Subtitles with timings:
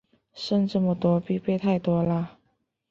[0.33, 2.39] 剩这么多，準备太多啦